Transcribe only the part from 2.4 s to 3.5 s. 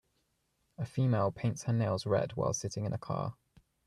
sitting in a car.